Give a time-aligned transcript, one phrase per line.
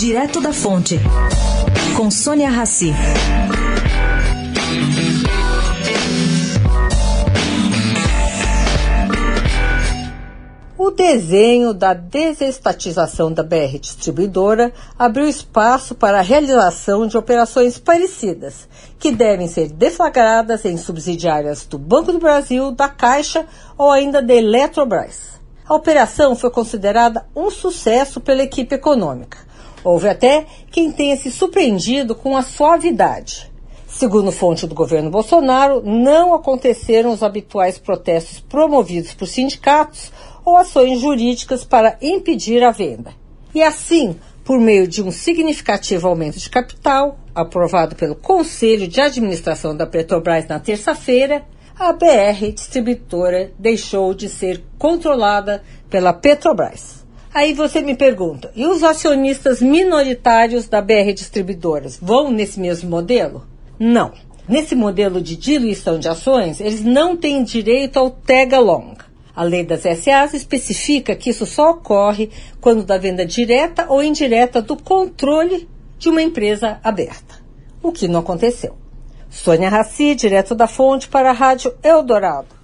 [0.00, 0.98] Direto da Fonte,
[1.94, 2.90] com Sônia Rassi.
[10.78, 18.66] O desenho da desestatização da BR Distribuidora abriu espaço para a realização de operações parecidas,
[18.98, 23.44] que devem ser deflagradas em subsidiárias do Banco do Brasil, da Caixa
[23.76, 25.38] ou ainda da Eletrobras.
[25.68, 29.49] A operação foi considerada um sucesso pela equipe econômica.
[29.82, 33.50] Houve até quem tenha se surpreendido com a suavidade.
[33.88, 40.12] Segundo fonte do governo Bolsonaro, não aconteceram os habituais protestos promovidos por sindicatos
[40.44, 43.12] ou ações jurídicas para impedir a venda.
[43.54, 49.76] E assim, por meio de um significativo aumento de capital, aprovado pelo Conselho de Administração
[49.76, 51.44] da Petrobras na terça-feira,
[51.78, 56.99] a BR Distribuidora deixou de ser controlada pela Petrobras.
[57.32, 63.46] Aí você me pergunta, e os acionistas minoritários da BR Distribuidoras vão nesse mesmo modelo?
[63.78, 64.12] Não.
[64.48, 68.96] Nesse modelo de diluição de ações, eles não têm direito ao tag along.
[69.34, 74.60] A lei das SAs especifica que isso só ocorre quando da venda direta ou indireta
[74.60, 75.68] do controle
[76.00, 77.36] de uma empresa aberta,
[77.80, 78.76] o que não aconteceu.
[79.30, 82.59] Sônia Raci, direto da fonte para a Rádio Eldorado.